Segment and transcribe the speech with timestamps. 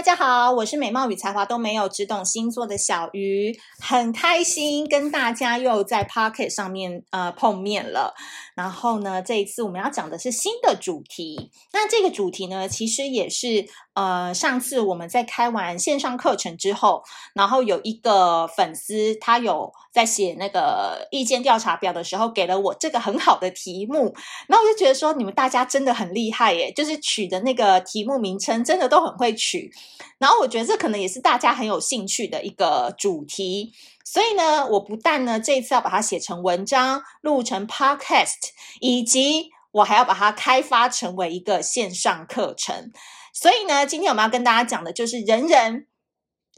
[0.00, 8.14] 大家好，我是美貌与才华都没有，只懂星座的小鱼，很开心跟大家又在 Pocket 上面呃碰面了。
[8.54, 11.50] 然后呢，这一次我们要讲的是新的主题。
[11.74, 13.68] 那这个主题呢，其实也是
[14.00, 17.02] 呃上次我们在开完线上课程之后，
[17.34, 24.14] 然后有一个粉丝他有在写那个意见调查表的时候，给了我这个很好的题目。
[24.46, 29.70] 然后我就觉得说，你们大家真的很厉害耶，就是取的那个题目名称真的都很会取。
[30.18, 33.72] 然后我觉得这可能也是大家很有兴趣的一个主题，
[34.04, 42.90] 所以呢，我不但呢这一次要把它写成文章，录成 podcast，以及我还要把它开发成为一个线上课程。
[43.32, 45.86] 所以呢，今天我们要跟大家讲的就是人人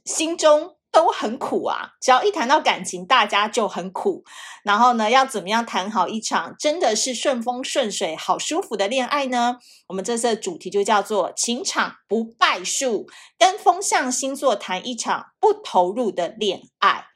[0.04, 0.76] 心中。
[0.94, 1.92] 都很苦啊！
[2.02, 4.26] 只要一谈到感情，大家就很苦。
[4.62, 9.56] 然后呢，要怎么样谈好一场真的是顺风顺水、好舒服的恋爱呢？
[9.86, 13.06] 我们这次的主题就叫做“情场不败术”，
[13.40, 17.06] 跟风象星座谈一场不投入的恋爱。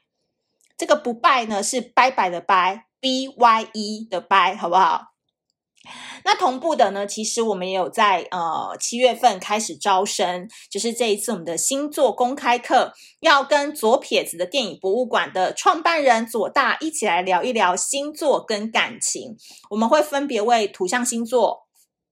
[0.75, 5.13] 这个“不败”呢，是拜拜的“拜 ”，b y e 的“拜”，好不好？
[6.25, 19.37] 那同步的呢，其实我们也有在呃七月份开始招生，就是这一次我们的星座公开课，要跟左撇子的电影博物馆的创办人左大一起来聊一聊星座跟感情。
[19.69, 21.67] 我们会分别为土象星座、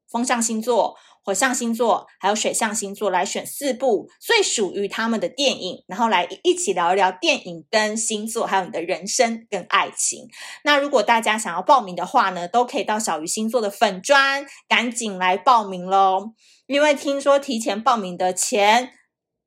[0.09, 0.95] 风象星座。
[1.25, 10.27] 火象星座还有水象星座来选四部最属于他们的电影，然后来一起聊一聊电影跟星座，还有你的人生跟爱情。
[10.63, 16.33] 那如果大家想要报名的话呢，都可以到小鱼星座的粉专，赶紧来报名喽！
[16.67, 18.91] 因为听说提前报名的前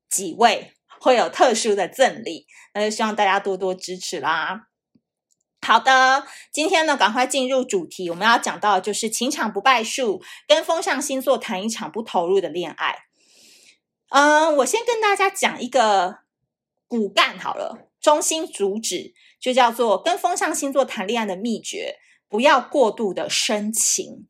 [0.09, 4.68] 几位会有特殊的赠礼，那就希望大家多多支持啦。
[5.61, 8.09] 好的，今天呢，赶快进入主题。
[8.09, 13.03] 我们要讲到的就是情场不败术，跟风象星座谈一场不投入的恋爱。
[14.09, 16.19] 嗯，我先跟大家讲一个
[16.87, 24.28] 骨干好了，中心主旨就叫做跟风象星座谈恋爱的秘诀，不要过度的深情。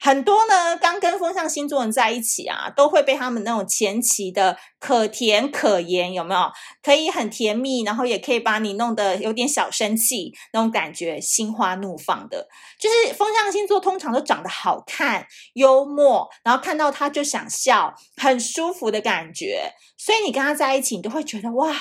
[0.00, 6.40] 很多呢，刚跟风象星座人在一起啊，都会被他们那种前期的可甜可盐，有没有？
[6.82, 12.48] 可以很甜蜜，然后也可以把你弄得有点小生气那种感觉，心花怒放的。
[12.78, 19.72] 就是风象星座通常都长得好看、幽默，然后看到他就想笑，很舒服的感觉。
[19.96, 21.74] 所以你跟他在一起，你都会觉得哇。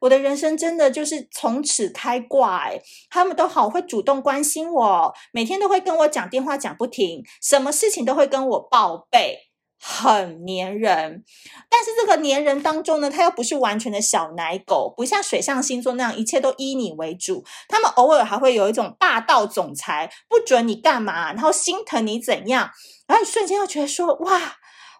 [0.00, 9.50] 我的人生真的就是从此开挂诶，他们都好会主动关心我，每天都会跟我讲电话讲不停，什么事情都会跟我报备，
[9.80, 11.24] 很黏人。
[11.68, 22.70] 但是这个黏人当中呢，他又不是完全的小奶狗，不像水象星座那样一切都依你为主，他们偶尔还会有一种霸道总裁，不准你干嘛，然后心疼你怎样，
[23.06, 24.56] 然后瞬间又觉得说哇。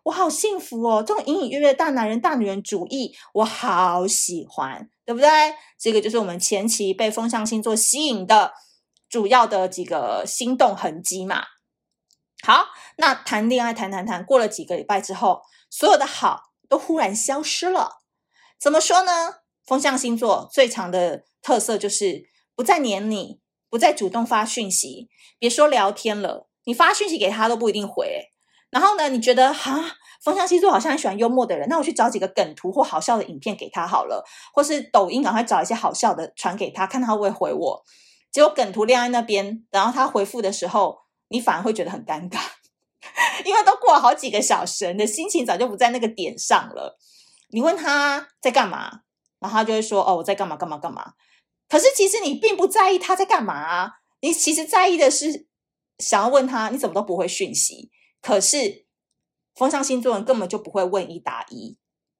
[0.08, 1.04] 我好幸福哦！
[1.06, 5.28] 这种隐隐约约大男人、大女人主义，我好喜欢，对不对？
[5.78, 8.54] 这个就是我们前期被风象星座吸引的
[9.10, 11.44] 主要的几个心动痕迹嘛。
[12.42, 17.98] 好，那谈恋爱谈谈谈，过了几个礼拜之后，所有的好都忽然消失了。
[18.58, 19.40] 怎么说呢？
[19.66, 28.30] 风象星座最强的特色就是不再黏你，不再主动发讯息，别说聊天了，你发讯息给他都不一定回。
[28.70, 29.82] 然后呢，你觉得哈，
[30.22, 37.82] 风象星座好像很喜欢幽默的人，那我去找几个梗图或好笑的影片给他好了，或是抖音赶快找一些好笑的传给他，看他会不会回我。
[38.30, 42.40] 结果梗图晾在那边，然后他回复的时候，你反而会觉得很尴尬，
[43.44, 46.98] 因为都过了好几个小时，你的心情早就不在那个点上了。
[47.50, 49.00] 你问他在干嘛，
[49.40, 51.14] 然后他就会说：“哦，我在干嘛干嘛干嘛。”
[51.70, 55.46] 可是其实你并不在意他在干嘛啊，你其实在意的是
[55.98, 57.90] 想要问他，你怎么都不会讯息。
[58.20, 58.86] 可是，
[59.54, 61.78] 风象星座人根本就不会问一答一，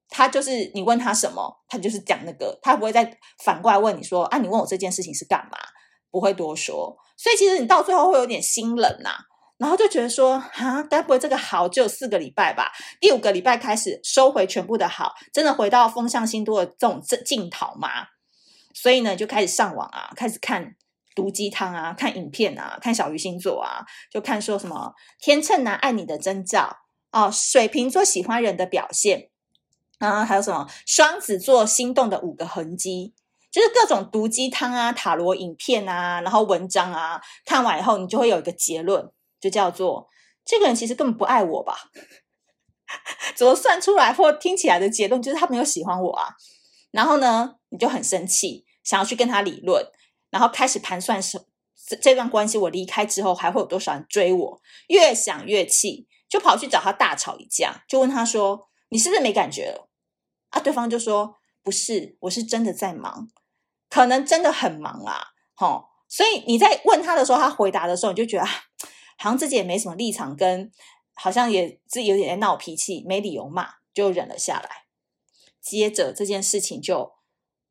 [0.09, 5.59] 他就是你问他什么，他就是讲那个，他不会再反过来问你说啊，你问我这件事情是干嘛？
[6.11, 9.11] 不会多说，所以其实你到最后会有点心冷呐、
[9.59, 12.73] 然后就觉得说啊，该不会这个好只有四个礼拜吧？
[13.01, 18.07] 第五个礼拜开始收回全部的好，真的回到风象星座的这种镜头吗？
[18.73, 20.75] 所以呢，就开始上网啊，开始看。
[21.19, 26.77] 毒鸡汤啊，看影片啊，看小鱼星座啊，就看说什么天秤男爱你的征兆
[27.11, 29.31] 哦，水瓶座喜欢人的表现
[29.99, 33.15] 啊，还有什么双子座心动的五个痕迹，
[33.51, 39.11] 就是各种毒鸡汤啊、塔罗影片啊，然后文章啊，看完以后你就会有一个结论，
[39.41, 40.09] 就叫做
[40.45, 41.91] 这个人其实根本不爱我吧？
[43.35, 46.29] 怎么算出来或听起来的结论就是他没有喜欢我啊？
[46.93, 49.85] 然后呢，你就很生气，想要去跟他理论。
[50.31, 51.41] 然后开始盘算是
[51.87, 54.61] 这这段关系，我离开之后还会有多少人追我？
[54.89, 59.89] 越想越气，就跑去找他大吵一架，就问他说：“你是不是没感觉了？
[60.51, 63.29] 啊，对方就说不是，我是真的在忙，
[63.89, 65.87] 可能真的很忙啊，齁。
[66.09, 70.71] 所以你在问他的时候，他回答的时候，你就觉得好像自己也没什么立场，跟
[71.15, 74.87] 好像也自己有点在闹脾气，没理由骂，就忍了下来。
[75.61, 77.13] 接着这件事情就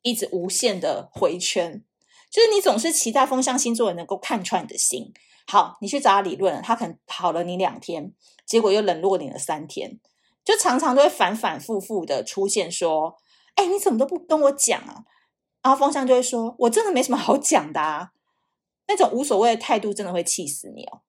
[0.04, 1.84] 一直无限的回圈，
[2.30, 5.14] 就是你总是期待风象星座人能够看穿你的心。
[5.48, 8.14] 好，你去找他理论，他可能好了你两天，
[8.46, 10.00] 结果又冷落你了三天，
[10.44, 13.18] 就常常都会反反复复的出现说
[13.56, 15.06] ：“哎，你怎么都不跟我讲啊？”
[15.64, 18.12] 然后风象就会说：“我真的没什么好讲的啊。”
[18.88, 21.02] 那种无所谓的态度真的会气死你哦。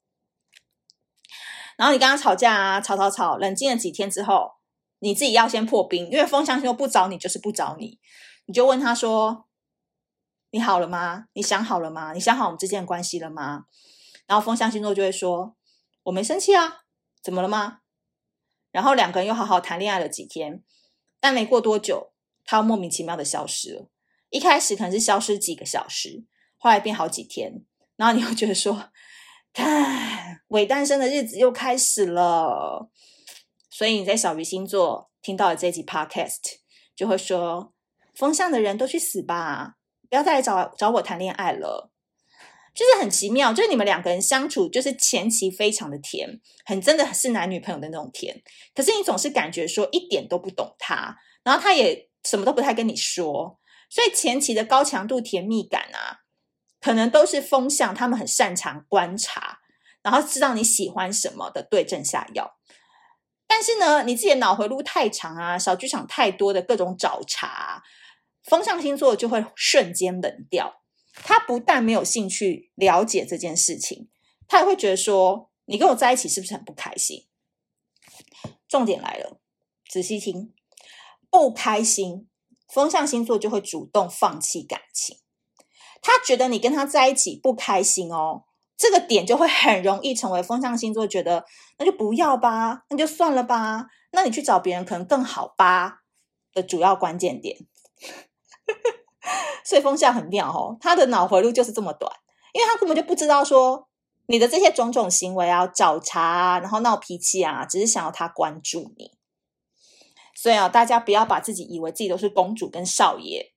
[1.76, 4.52] 然后你跟他吵架啊，吵吵吵，冷静了几天之后，
[5.00, 7.98] 你自己要先破冰，因为风象星座不找你就是不找你，
[8.46, 9.46] 你就问他说
[10.50, 11.26] ：“你好了吗？
[11.34, 12.12] 你想好了吗？
[12.12, 13.64] 你想好我们之间的关系了吗？”
[14.26, 15.56] 然后风象星座就会说
[16.04, 16.82] ：“我没生气啊，
[17.22, 17.80] 怎么了吗？”
[18.72, 20.62] 然后两个人又好好谈恋爱了几天，
[21.20, 22.12] 但没过多久，
[22.44, 23.88] 他又莫名其妙的消失了。
[24.30, 26.24] 一开始可能是消失几个小时，
[26.58, 27.64] 后来变好几天。
[27.96, 28.90] 然后你会觉得说，
[29.52, 32.90] 看伪单身的日子又开始了，
[33.70, 36.58] 所以你在小鱼星座听到了这集 podcast，
[36.94, 37.72] 就会说，
[38.14, 39.77] 风象的人都去死吧，
[40.08, 41.90] 不要再来找找我谈恋爱了。
[42.74, 48.42] 就是很奇妙，就是你们两个人相处，就是前期非常的甜，很真的是男女朋友的那种甜。
[48.74, 53.58] 可是你总是感觉说一点都不懂他，然后他也什么都不太跟你说，
[53.90, 56.20] 所以前期的高强度甜蜜感啊。
[56.80, 59.58] 可能都是风向，他们很擅长观察，
[60.00, 62.56] 然后知道你喜欢什么的对症下药。
[63.48, 67.82] 但是呢，你自己的脑回路太长啊，小剧场太多的各种找茬，
[68.48, 70.82] 风象星座就会瞬间冷掉。
[71.12, 74.08] 他不但没有兴趣了解这件事情，
[74.46, 77.26] 他也会觉得说，你跟我在一起是不是很不开心？
[78.68, 79.40] 重点来了，
[79.90, 80.54] 仔细听，
[81.28, 82.28] 不开心，
[82.68, 85.18] 风象星座就会主动放弃感情。
[86.00, 88.44] 他觉得你跟他在一起不开心哦，
[88.76, 91.44] 这个点就会很容易成为风象星座觉得
[91.78, 96.02] 那就不要吧，那就算了吧，那你去找别人可能更好吧
[96.52, 97.66] 的主要关键点。
[99.64, 102.10] 所以风象很妙哦，他的脑回路就是这么短，
[102.52, 103.88] 因为他根本就不知道说
[104.26, 109.18] 你的这些种种行为啊，找茬啊，然后闹脾气啊，只是想要他关注你。
[110.34, 113.52] 所以啊，大家不要把自己以为自己都是公主跟少爷。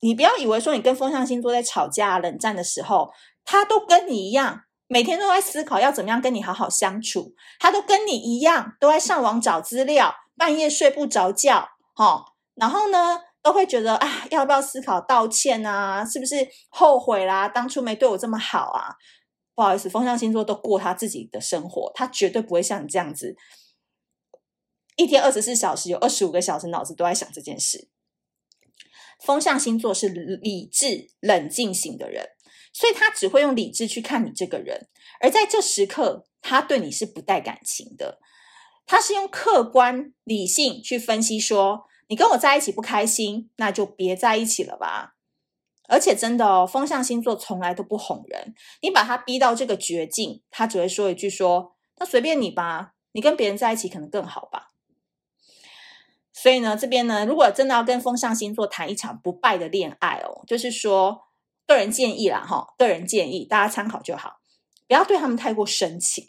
[0.00, 3.10] 你不要以为说你跟风象星座在吵架、冷战的时候，
[3.42, 7.34] 他都跟你一样，每天都在思考要怎么样跟你好好相处。
[7.58, 12.24] 他都跟你一样，都在上网找资料，半夜睡不着觉，齁。
[12.54, 16.02] 然后呢，都会觉得啊，要不要思考道歉啊？
[16.02, 16.34] 是不是
[16.70, 17.46] 后悔啦？
[17.46, 18.96] 当初没对我这么好啊？
[19.54, 23.36] 不好意思，风象星座都过他自己的生活，他绝对不会像你这样子，
[24.96, 27.90] 一天二十四小时有二十五个小时脑子都在想这件事。
[29.22, 32.30] 风象星座是理智、冷静型的人，
[32.72, 34.88] 所以他只会用理智去看你这个人，
[35.20, 38.20] 而在这时刻，他对你是不带感情的。
[38.86, 45.14] 他是用客观、理性去分析说，你跟我在一起不开心，那就别在一起了吧。
[45.86, 54.70] 而且真的哦，风象星座从来都不哄人，你把他逼到这个绝境，他只会说一句说：“那随便你吧，你跟别人在一起可能更好吧。”
[56.32, 61.24] 所以呢，这边呢，如果真的要跟风象星座谈一场不败的恋爱哦，就是说，
[61.66, 64.40] 个人建议啦，哈，个人建议，大家参考就好，
[64.88, 66.26] 不要对他们太过深情。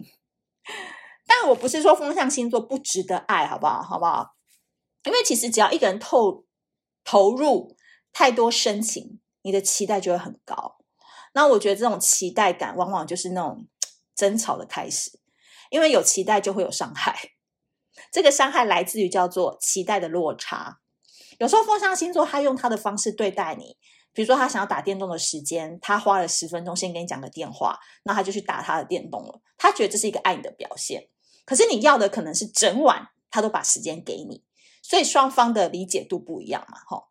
[1.25, 3.82] 但我不是说风象星座不值得爱，好不好？
[3.82, 4.35] 好不好？
[5.05, 6.45] 因为其实只要一个人透
[7.03, 7.75] 投入
[8.12, 10.77] 太多深情，你的期待就会很高。
[11.33, 13.67] 那我觉得这种期待感，往往就是那种
[14.15, 15.19] 争吵的开始，
[15.69, 17.17] 因为有期待就会有伤害。
[18.12, 20.79] 这个伤害来自于叫做期待的落差。
[21.38, 23.77] 有时候风象星座他用他的方式对待你，
[24.13, 29.41] 比如说他想要打电动的时间，他花了十分钟先跟你讲个电话，那他就去打他的电动了。
[29.57, 31.09] 他觉得这是一个爱你的表现。
[31.45, 34.44] 可是你要的可能是整晚他都把时间给你，
[34.88, 37.08] 所以双方的理解度不一样嘛，吼，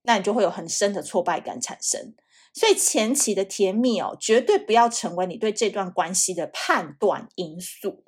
[0.00, 2.14] 那你就会有很深的挫败感产生。
[2.54, 8.04] 所以前期的甜蜜哦，绝对不要成为你对这段关系的判断因素。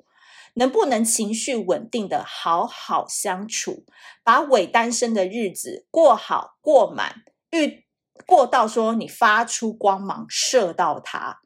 [0.55, 3.85] 能不能情绪稳定的好好相处，
[4.23, 7.85] 把伪单身的日子过好过满，遇
[8.25, 11.41] 过到说你发出光芒射到他，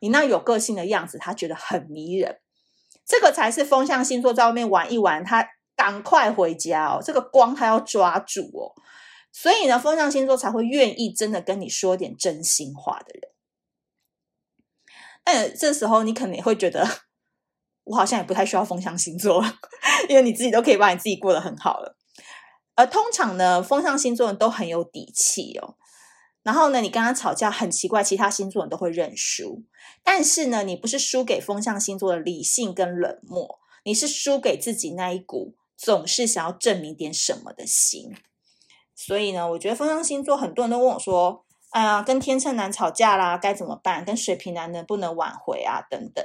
[0.00, 2.40] 你那有个性的样子，他觉得很迷人，
[3.06, 8.74] 这个才是风象星座在外面玩一玩，他赶快回家哦，这个光他要抓住哦，
[9.32, 13.30] 所以呢，风象星座才会愿意真的跟你说点真心话的人。
[15.22, 16.86] 但这时候你可能也会觉得。
[17.88, 19.50] 我好像也不太需要风象星座了，
[20.10, 21.96] 因为你自己都可以把你自己过得很好了。
[22.74, 25.74] 而通常呢，风象星座人都很有底气哦。
[26.42, 29.64] 然后呢，你跟他吵架很奇怪，其他星座人都会认输。
[30.04, 38.14] 但是呢，你不是输给风象星座的理性跟冷漠，你是输给自己那一股总是想要证明点什么的心。
[38.94, 44.04] 所以呢，我觉得风象星座很多人都问我说：“哎呀，跟天秤男吵架啦，该怎么办？
[44.04, 45.80] 跟水瓶男能不能挽回啊？
[45.88, 46.24] 等等。”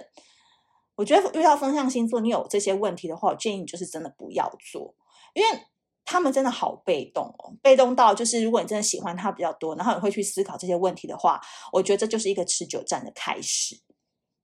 [0.97, 4.95] 我觉得遇到风象星座，你有这些问题的话，我建议你就是真的不要做，
[5.33, 5.59] 因为
[6.05, 11.39] 他们真的好被动哦，被动到就是如果你真的喜欢他比较多，然后你会去思考这些问题的话，
[11.71, 13.79] 我觉得这就是一个持久战的开始。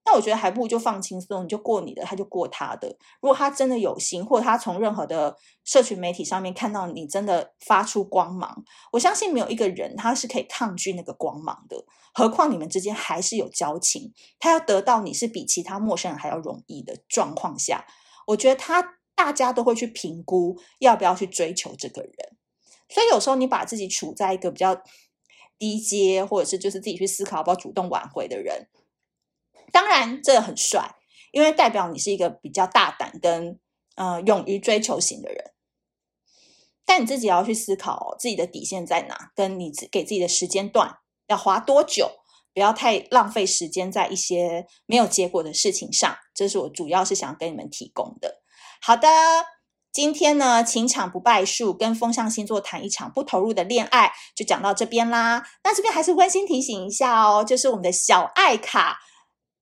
[0.09, 2.87] 那我觉得还不如就放轻松，你就过你的，他就过他的。
[3.21, 8.63] 如果他真的有心，或者他从任何的社群媒体上面看到你真的发出光芒，
[8.93, 11.85] 我相信没有一个人他是可以抗拒那个光芒的。
[12.11, 17.85] 何况你们之间还是有交情，他要得到你是比其他陌生人还要容易的状况下，
[18.25, 22.13] 我觉得他大家都会去评估要不要去追求这个人。
[22.89, 24.75] 所以有时候你把自己处在一个比较
[25.59, 28.67] 低阶，或者是就是自己去思考要不要主动挽回的人。
[29.71, 30.95] 当然，这个很帅，
[31.31, 33.59] 因为代表你是一个比较大胆跟
[33.95, 35.51] 呃勇于追求型的人。
[36.85, 40.97] 但你自己要去思考自己的底线在哪，跟你给自己的时间段
[41.27, 42.09] 要花多久，
[42.51, 46.17] 不要太浪费时间在一些没有结果的事情上。
[46.33, 48.41] 这是我主要是想跟你们提供的。
[48.81, 49.07] 好的，
[49.91, 55.45] 今天呢，情场不败术跟风象星座谈一场不投入的恋爱，就讲到这边啦。
[55.63, 58.97] 那这边还是温馨提醒一下哦，就是我们的小爱卡。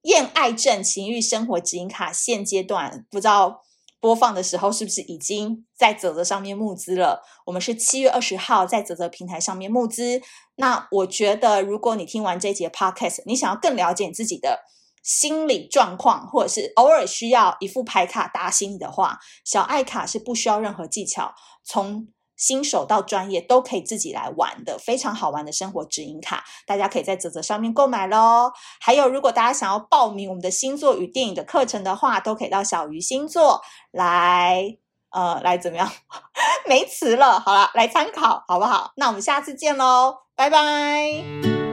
[0.07, 3.63] 厌爱症情欲生活指引卡，现阶段不知道
[3.99, 7.23] 播放的时候是不是已经在泽泽上面募资了？
[7.45, 10.21] 我们是七月二十号在泽泽平台上面募资。
[10.55, 14.61] 那我觉得，如果你听完这节 podcast，你想要更了解自己的
[15.03, 21.33] 心理状况，或者是偶尔需要一副牌卡打醒你的话，小爱卡是不需要任何技巧，
[21.65, 28.53] 从新手到专业都可以自己来玩的，非常好玩的生活指引卡，大家可以在泽泽上面购买喽。
[28.79, 34.77] 还有，如果大家想要报名我们的星座与电影的课程的话，都可以到小鱼星座来，
[35.11, 35.91] 呃，来怎么样？
[36.67, 38.91] 没词了，好了，来参考好不好？
[38.95, 41.66] 那我们下次见喽，拜拜。